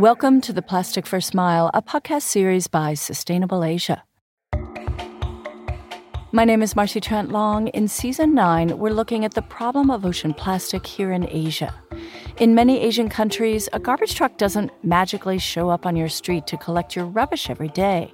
[0.00, 4.02] Welcome to the Plastic First Smile, a podcast series by Sustainable Asia.
[6.32, 7.68] My name is Marcy Trent Long.
[7.68, 11.74] In season nine, we're looking at the problem of ocean plastic here in Asia.
[12.38, 16.56] In many Asian countries, a garbage truck doesn't magically show up on your street to
[16.56, 18.12] collect your rubbish every day.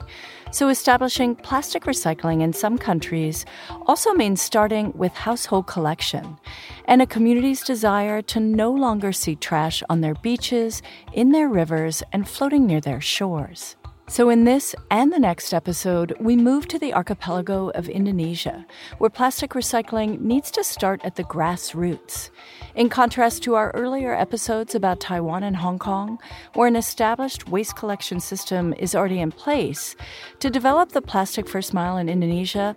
[0.51, 3.45] So, establishing plastic recycling in some countries
[3.87, 6.39] also means starting with household collection
[6.87, 10.83] and a community's desire to no longer see trash on their beaches,
[11.13, 13.77] in their rivers, and floating near their shores.
[14.09, 18.65] So, in this and the next episode, we move to the archipelago of Indonesia,
[18.99, 22.31] where plastic recycling needs to start at the grassroots.
[22.77, 26.21] In contrast to our earlier episodes about Taiwan and Hong Kong,
[26.55, 29.97] where an established waste collection system is already in place,
[30.39, 32.77] to develop the plastic first mile in Indonesia,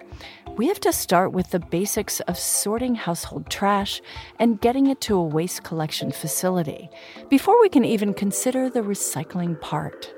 [0.57, 4.01] we have to start with the basics of sorting household trash
[4.39, 6.89] and getting it to a waste collection facility
[7.29, 10.11] before we can even consider the recycling part.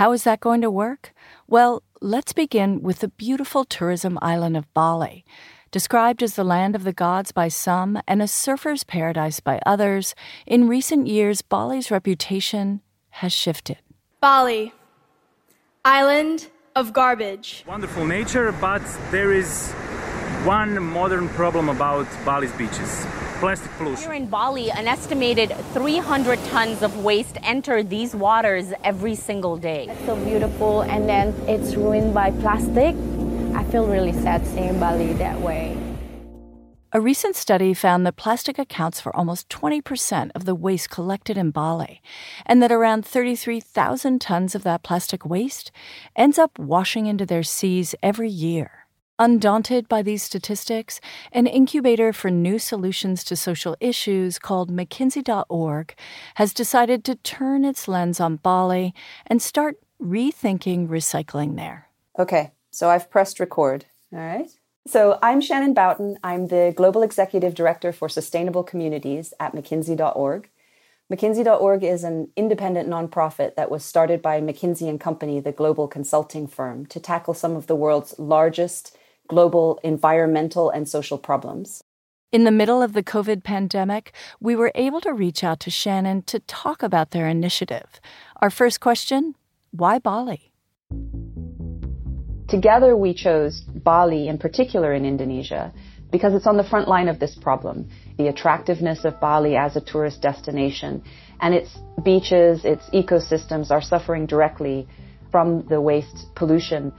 [0.00, 1.12] How is that going to work?
[1.46, 5.26] Well, let's begin with the beautiful tourism island of Bali.
[5.70, 10.14] Described as the land of the gods by some and a surfer's paradise by others,
[10.46, 12.80] in recent years, Bali's reputation
[13.20, 13.76] has shifted.
[14.22, 14.72] Bali,
[15.84, 17.62] island of garbage.
[17.66, 19.70] Wonderful nature, but there is
[20.46, 23.04] one modern problem about Bali's beaches
[23.40, 24.04] plastic pollution.
[24.04, 29.86] Here in Bali, an estimated 300 tons of waste enter these waters every single day.
[29.88, 32.94] It's so beautiful, and then it's ruined by plastic.
[33.56, 35.76] I feel really sad seeing Bali that way.
[36.92, 41.50] A recent study found that plastic accounts for almost 20% of the waste collected in
[41.50, 42.02] Bali,
[42.44, 45.70] and that around 33,000 tons of that plastic waste
[46.14, 48.79] ends up washing into their seas every year.
[49.20, 50.98] Undaunted by these statistics,
[51.30, 55.94] an incubator for new solutions to social issues called McKinsey.org
[56.36, 58.94] has decided to turn its lens on Bali
[59.26, 61.88] and start rethinking recycling there.
[62.18, 63.84] Okay, so I've pressed record.
[64.10, 64.48] All right.
[64.86, 66.16] So I'm Shannon Bouton.
[66.24, 70.48] I'm the Global Executive Director for Sustainable Communities at McKinsey.org.
[71.12, 76.46] McKinsey.org is an independent nonprofit that was started by McKinsey and Company, the global consulting
[76.46, 78.96] firm, to tackle some of the world's largest
[79.30, 81.82] global environmental and social problems.
[82.32, 86.22] In the middle of the COVID pandemic, we were able to reach out to Shannon
[86.22, 88.00] to talk about their initiative.
[88.42, 89.34] Our first question
[89.72, 90.52] why Bali?
[92.48, 95.72] Together, we chose Bali in particular in Indonesia
[96.10, 97.88] because it's on the front line of this problem.
[98.18, 101.04] The attractiveness of Bali as a tourist destination
[101.40, 104.88] and its beaches, its ecosystems are suffering directly
[105.30, 106.92] from the waste pollution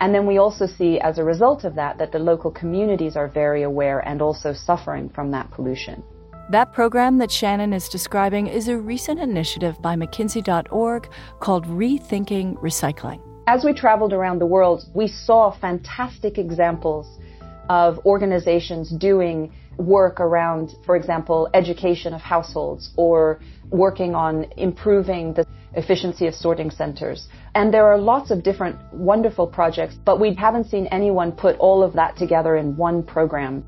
[0.00, 3.28] and then we also see as a result of that that the local communities are
[3.28, 6.02] very aware and also suffering from that pollution.
[6.50, 11.10] That program that Shannon is describing is a recent initiative by McKinsey.org
[11.40, 13.20] called Rethinking Recycling.
[13.46, 17.18] As we traveled around the world, we saw fantastic examples
[17.68, 23.40] of organizations doing work around, for example, education of households or
[23.70, 27.28] working on improving the efficiency of sorting centers.
[27.54, 31.82] And there are lots of different wonderful projects, but we haven't seen anyone put all
[31.82, 33.64] of that together in one program.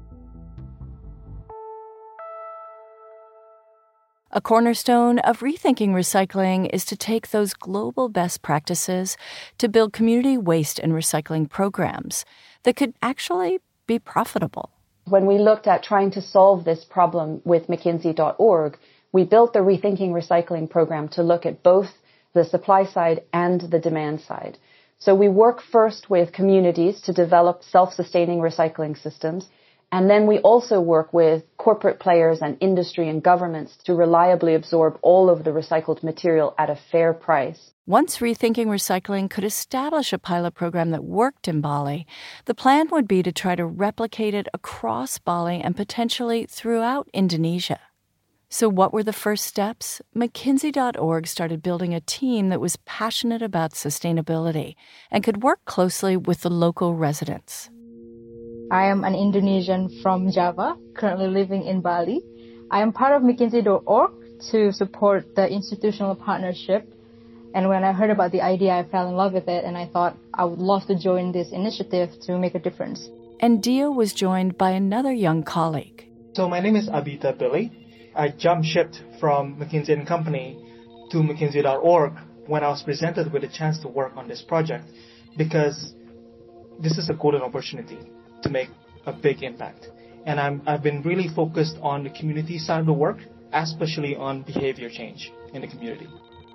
[4.33, 9.17] A cornerstone of rethinking recycling is to take those global best practices
[9.59, 12.25] to build community waste and recycling programs
[12.63, 13.59] that could actually
[13.95, 14.71] be profitable.
[15.15, 18.73] When we looked at trying to solve this problem with McKinsey.org,
[19.17, 21.91] we built the Rethinking Recycling program to look at both
[22.33, 24.55] the supply side and the demand side.
[25.05, 29.43] So we work first with communities to develop self-sustaining recycling systems.
[29.93, 34.99] And then we also work with corporate players and industry and governments to reliably absorb
[35.03, 37.73] all of the recycled material at a fair price.
[37.87, 42.07] Once Rethinking Recycling could establish a pilot program that worked in Bali,
[42.45, 47.81] the plan would be to try to replicate it across Bali and potentially throughout Indonesia.
[48.49, 50.01] So, what were the first steps?
[50.15, 54.75] McKinsey.org started building a team that was passionate about sustainability
[55.11, 57.71] and could work closely with the local residents.
[58.71, 62.23] I am an Indonesian from Java, currently living in Bali.
[62.71, 64.13] I am part of McKinsey.org
[64.53, 66.95] to support the institutional partnership.
[67.53, 69.87] And when I heard about the idea, I fell in love with it and I
[69.87, 73.09] thought I would love to join this initiative to make a difference.
[73.41, 76.07] And Dio was joined by another young colleague.
[76.35, 77.73] So, my name is Abita Billy.
[78.15, 80.57] I jumped ship from McKinsey and Company
[81.11, 82.13] to McKinsey.org
[82.47, 84.85] when I was presented with a chance to work on this project
[85.37, 85.93] because
[86.79, 87.99] this is a golden opportunity
[88.43, 88.71] to make
[89.07, 89.89] a big impact.
[90.27, 93.19] And I'm, I've been really focused on the community side of the work
[93.53, 96.09] especially on behavior change in the community.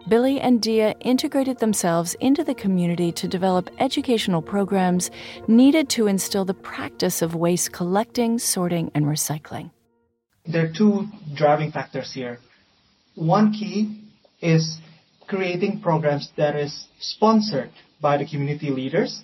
[0.07, 5.09] Billy and Dia integrated themselves into the community to develop educational programs
[5.47, 9.71] needed to instill the practice of waste collecting, sorting, and recycling.
[10.45, 12.37] There are two driving factors here.
[13.15, 14.03] One key
[14.41, 14.77] is
[15.27, 19.23] creating programs that is sponsored by the community leaders.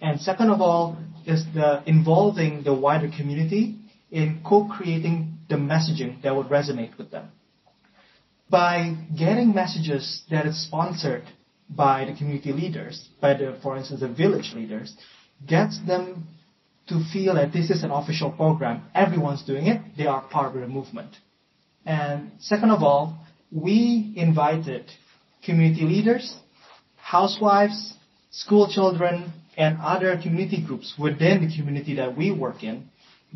[0.00, 0.96] And second of all
[1.26, 3.76] is the involving the wider community
[4.10, 7.30] in co-creating the messaging that would resonate with them.
[8.50, 11.24] By getting messages that is sponsored
[11.68, 14.96] by the community leaders, by the, for instance, the village leaders,
[15.46, 16.28] gets them
[16.88, 18.84] to feel that this is an official program.
[18.94, 19.82] Everyone's doing it.
[19.98, 21.10] They are part of the movement.
[21.84, 23.18] And second of all,
[23.52, 24.90] we invited
[25.44, 26.34] community leaders,
[26.96, 27.94] housewives,
[28.30, 32.88] school children, and other community groups within the community that we work in,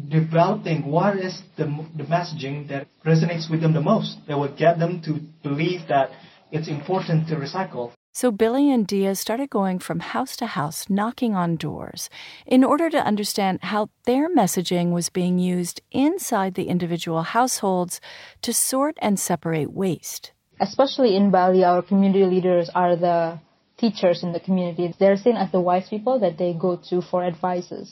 [0.09, 1.65] developing what is the,
[1.97, 6.11] the messaging that resonates with them the most, that would get them to believe that
[6.53, 7.91] it's important to recycle.
[8.15, 12.09] So Billy and Dia started going from house to house, knocking on doors,
[12.47, 18.01] in order to understand how their messaging was being used inside the individual households
[18.43, 20.33] to sort and separate waste.
[20.61, 23.41] Especially in Bali, our community leaders are the
[23.83, 24.95] teachers in the community.
[24.99, 27.89] They're seen as the wise people that they go to for advices.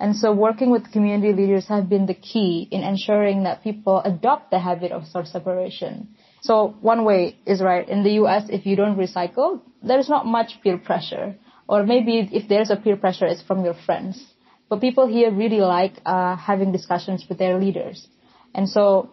[0.00, 4.50] And so working with community leaders have been the key in ensuring that people adopt
[4.50, 6.14] the habit of sort separation.
[6.40, 7.86] So one way is right.
[7.88, 11.36] In the US, if you don't recycle, there's not much peer pressure.
[11.68, 14.24] Or maybe if there's a peer pressure, it's from your friends.
[14.68, 18.06] But people here really like uh, having discussions with their leaders.
[18.54, 19.10] And so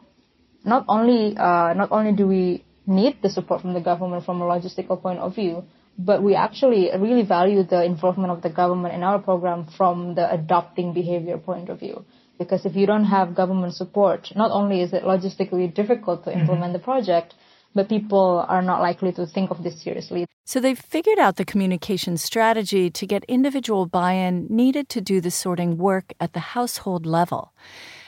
[0.64, 4.46] not only, uh, not only do we need the support from the government from a
[4.46, 5.64] logistical point of view,
[5.98, 10.32] but we actually really value the involvement of the government in our program from the
[10.32, 12.06] adopting behavior point of view.
[12.38, 16.64] Because if you don't have government support, not only is it logistically difficult to implement
[16.64, 16.74] mm-hmm.
[16.74, 17.34] the project,
[17.74, 20.26] but people are not likely to think of this seriously.
[20.46, 25.22] So they've figured out the communication strategy to get individual buy in needed to do
[25.22, 27.54] the sorting work at the household level.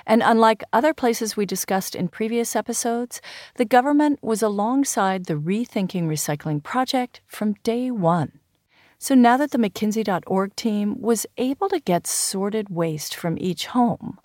[0.08, 3.22] And unlike other places we discussed in previous episodes,
[3.56, 8.40] the government was alongside the Rethinking Recycling project from day one.
[9.00, 14.18] So now that the McKinsey.org team was able to get sorted waste from each home,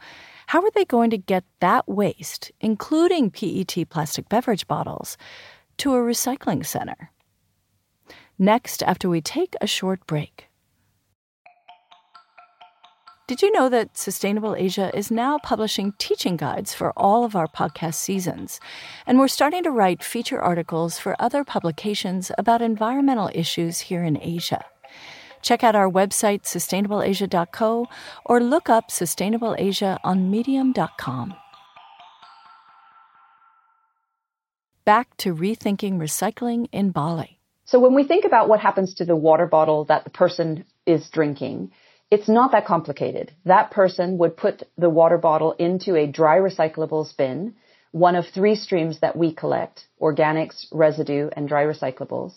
[0.46, 5.16] how are they going to get that waste, including PET plastic beverage bottles,
[5.78, 7.10] to a recycling center?
[8.38, 10.48] Next, after we take a short break.
[13.28, 17.46] Did you know that Sustainable Asia is now publishing teaching guides for all of our
[17.46, 18.58] podcast seasons?
[19.06, 24.20] And we're starting to write feature articles for other publications about environmental issues here in
[24.20, 24.64] Asia.
[25.40, 27.86] Check out our website, sustainableasia.co,
[28.26, 31.34] or look up Sustainable Asia on medium.com.
[34.84, 37.38] Back to rethinking recycling in Bali.
[37.66, 41.08] So, when we think about what happens to the water bottle that the person is
[41.08, 41.70] drinking,
[42.12, 43.32] it's not that complicated.
[43.46, 47.54] That person would put the water bottle into a dry recyclables bin,
[47.90, 52.34] one of three streams that we collect, organics, residue, and dry recyclables.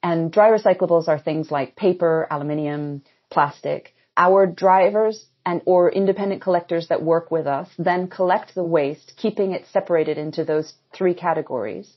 [0.00, 3.96] And dry recyclables are things like paper, aluminium, plastic.
[4.16, 9.50] Our drivers and or independent collectors that work with us then collect the waste, keeping
[9.50, 11.88] it separated into those three categories.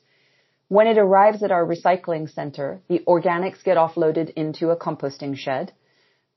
[0.67, 5.73] When it arrives at our recycling center, the organics get offloaded into a composting shed.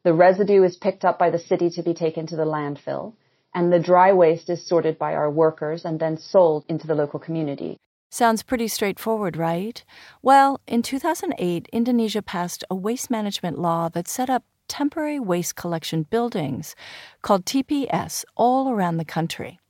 [0.05, 3.15] The residue is picked up by the city to be taken to the landfill,
[3.55, 7.21] and the dry waste is sorted by our workers and then sold into the local
[7.21, 7.77] community.
[8.11, 9.85] Sounds pretty straightforward, right?
[10.21, 16.03] Well, in 2008, Indonesia passed a waste management law that set up temporary waste collection
[16.03, 16.75] buildings
[17.23, 19.61] called TPS all around the country.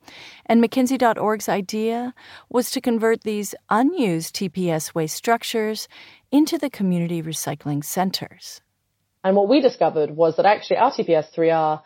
[0.47, 2.15] And McKinsey.org's idea
[2.49, 5.89] was to convert these unused TPS waste structures
[6.31, 8.63] into the community recycling centers.
[9.25, 11.83] And what we discovered was that actually RTPS 3R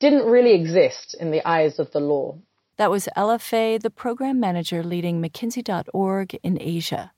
[0.00, 2.38] didn't really exist in the eyes of the law.
[2.78, 7.12] That was Ella Fay, the program manager leading McKinsey.org in Asia.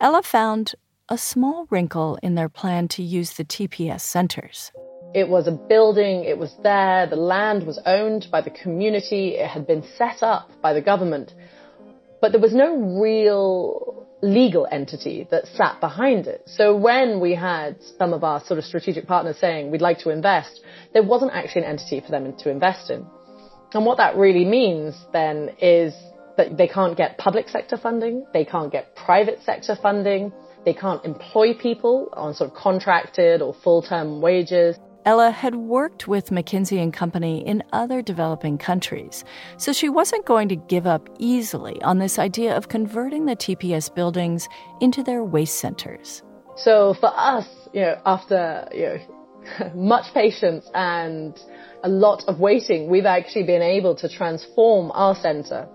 [0.00, 0.74] Ella found
[1.08, 4.70] a small wrinkle in their plan to use the TPS centers.
[5.12, 9.48] It was a building, it was there, the land was owned by the community, it
[9.48, 11.34] had been set up by the government,
[12.20, 13.69] but there was no real
[14.22, 16.42] legal entity that sat behind it.
[16.46, 20.10] So when we had some of our sort of strategic partners saying we'd like to
[20.10, 20.60] invest,
[20.92, 23.06] there wasn't actually an entity for them to invest in.
[23.72, 25.94] And what that really means then is
[26.36, 30.32] that they can't get public sector funding, they can't get private sector funding,
[30.64, 34.76] they can't employ people on sort of contracted or full-term wages.
[35.06, 39.24] Ella had worked with McKinsey and Company in other developing countries,
[39.56, 43.94] so she wasn't going to give up easily on this idea of converting the TPS
[43.94, 44.48] buildings
[44.80, 46.22] into their waste centers.
[46.56, 51.38] So for us, you know, after you know, much patience and
[51.82, 55.66] a lot of waiting, we've actually been able to transform our center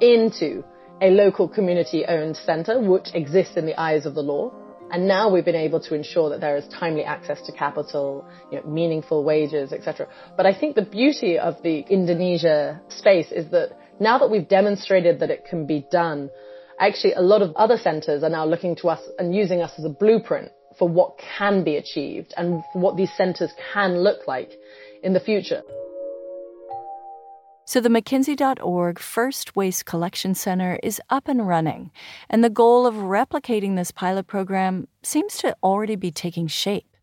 [0.00, 0.62] into
[1.02, 4.52] a local community owned center which exists in the eyes of the law.
[4.92, 8.58] And now we've been able to ensure that there is timely access to capital, you
[8.58, 10.08] know, meaningful wages, etc.
[10.36, 13.70] But I think the beauty of the Indonesia space is that
[14.00, 16.30] now that we've demonstrated that it can be done,
[16.80, 19.84] actually a lot of other centers are now looking to us and using us as
[19.84, 24.50] a blueprint for what can be achieved and what these centers can look like
[25.02, 25.62] in the future.
[27.70, 31.92] So the McKinsey.org First Waste Collection Center is up and running,
[32.28, 36.96] and the goal of replicating this pilot program seems to already be taking shape.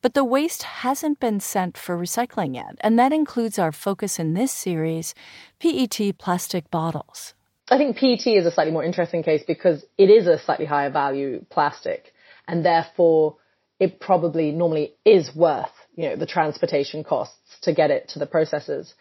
[0.00, 4.34] But the waste hasn't been sent for recycling yet, and that includes our focus in
[4.34, 5.14] this series
[5.60, 7.34] PET plastic bottles.
[7.70, 10.90] I think PET is a slightly more interesting case because it is a slightly higher
[10.90, 12.12] value plastic,
[12.48, 13.36] and therefore
[13.78, 18.26] it probably normally is worth you know the transportation costs to get it to the
[18.26, 18.94] processors.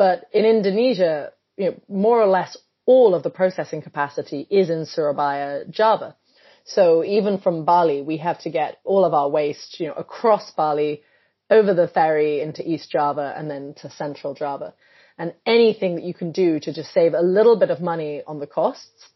[0.00, 4.86] But in Indonesia, you know, more or less all of the processing capacity is in
[4.86, 6.16] Surabaya, Java.
[6.64, 10.52] So even from Bali, we have to get all of our waste, you know, across
[10.52, 11.02] Bali,
[11.50, 14.72] over the ferry into East Java and then to Central Java.
[15.18, 18.40] And anything that you can do to just save a little bit of money on
[18.40, 19.10] the costs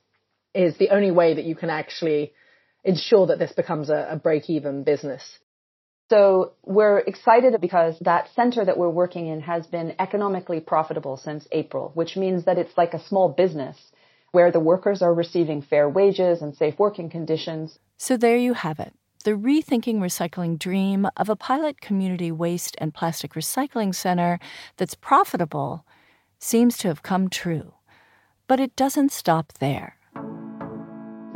[0.55, 2.35] is the only way that you can actually
[2.85, 5.23] ensure that this becomes a, a break-even business.
[6.11, 11.49] So we're excited because that center that we're working in has been economically profitable since
[11.51, 13.77] April, which means that it's like a small business
[14.33, 17.79] where the workers are receiving fair wages and safe working conditions.
[17.97, 18.93] So there you have it.
[19.25, 24.39] The rethinking recycling dream of a pilot community waste and plastic recycling center
[24.77, 25.87] that's profitable
[26.39, 27.73] seems to have come true.
[28.47, 29.97] But it doesn't stop there.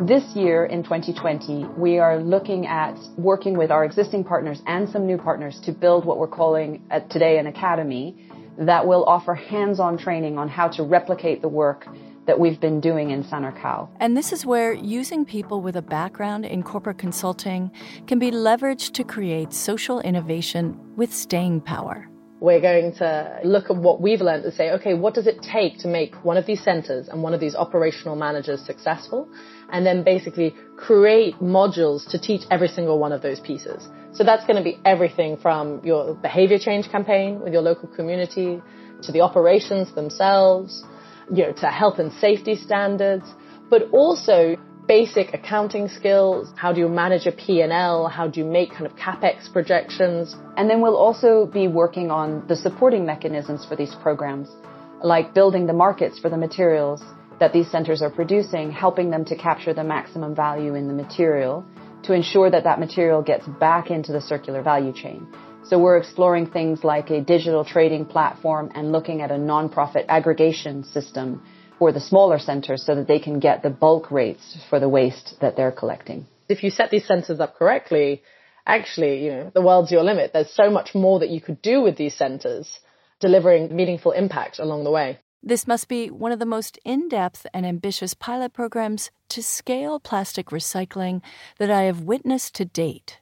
[0.01, 5.09] This year in 2020, we are looking at working with our existing partners and some
[5.09, 8.15] new partners to build what we're calling uh, today an academy
[8.59, 11.85] that will offer hands-on training on how to replicate the work
[12.27, 13.89] that we've been doing in Sanur Kaja.
[13.99, 17.73] And this is where using people with a background in corporate consulting
[18.07, 22.09] can be leveraged to create social innovation with staying power.
[22.41, 25.79] We're going to look at what we've learned and say, okay, what does it take
[25.79, 29.29] to make one of these centers and one of these operational managers successful?
[29.73, 33.89] And then basically create modules to teach every single one of those pieces.
[34.13, 38.63] So that's going to be everything from your behavior change campaign with your local community
[39.03, 40.85] to the operations themselves,
[41.33, 43.27] you know, to health and safety standards,
[43.69, 44.57] but also
[44.89, 46.51] basic accounting skills.
[46.57, 48.09] How do you manage a P&L?
[48.09, 50.35] How do you make kind of capex projections?
[50.57, 54.49] And then we'll also be working on the supporting mechanisms for these programs,
[55.05, 57.03] like building the markets for the materials
[57.39, 61.65] that these centers are producing, helping them to capture the maximum value in the material
[62.05, 65.29] to ensure that that material gets back into the circular value chain.
[65.65, 70.83] So we're exploring things like a digital trading platform and looking at a nonprofit aggregation
[70.83, 71.43] system
[71.79, 75.35] for the smaller centers so that they can get the bulk rates for the waste
[75.41, 76.27] that they're collecting.
[76.49, 78.23] If you set these centers up correctly,
[78.67, 80.33] actually, you know, the world's your limit.
[80.33, 82.81] There's so much more that you could do with these centers,
[83.21, 85.19] delivering meaningful impact along the way.
[85.43, 90.01] This must be one of the most in depth and ambitious pilot programs to scale
[90.01, 91.23] plastic recycling
[91.59, 93.19] that I have witnessed to date.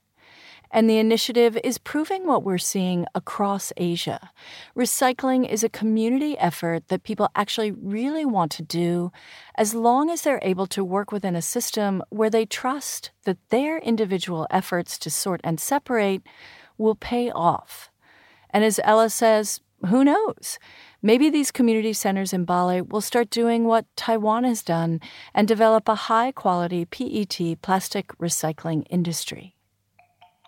[0.70, 4.30] And the initiative is proving what we're seeing across Asia.
[4.76, 9.12] Recycling is a community effort that people actually really want to do
[9.56, 13.78] as long as they're able to work within a system where they trust that their
[13.78, 16.23] individual efforts to sort and separate
[16.78, 17.90] will pay off.
[18.50, 20.58] And as Ella says, who knows?
[21.02, 25.00] Maybe these community centers in Bali will start doing what Taiwan has done
[25.35, 29.55] and develop a high quality PET plastic recycling industry.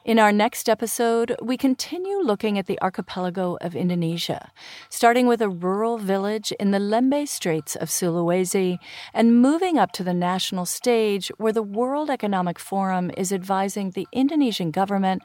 [0.08, 4.50] In our next episode, we continue looking at the archipelago of Indonesia,
[4.88, 8.78] starting with a rural village in the Lembeh Straits of Sulawesi
[9.12, 14.08] and moving up to the national stage where the World Economic Forum is advising the
[14.10, 15.20] Indonesian government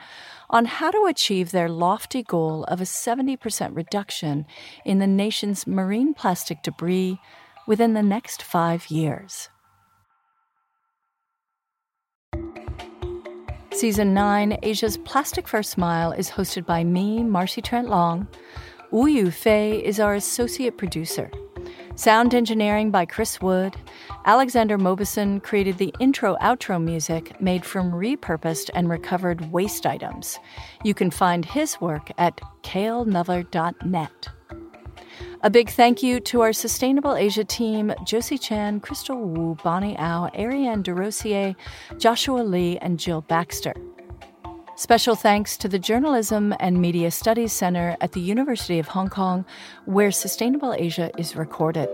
[0.50, 4.46] on how to achieve their lofty goal of a 70% reduction
[4.84, 7.22] in the nation's marine plastic debris
[7.66, 9.48] within the next five years.
[13.74, 18.28] Season 9, Asia's Plastic First Smile, is hosted by me, Marcy Trent Long.
[18.92, 21.32] Wu Yu Fei is our associate producer.
[21.96, 23.76] Sound engineering by Chris Wood.
[24.26, 30.40] Alexander Mobison created the intro outro music made from repurposed and recovered waste items.
[30.84, 34.30] You can find his work at kalenuller.net.
[35.46, 40.30] A big thank you to our Sustainable Asia team Josie Chan, Crystal Wu, Bonnie Au,
[40.34, 41.54] Ariane DeRosier,
[41.98, 43.74] Joshua Lee, and Jill Baxter.
[44.78, 49.44] Special thanks to the Journalism and Media Studies Center at the University of Hong Kong,
[49.84, 51.90] where Sustainable Asia is recorded.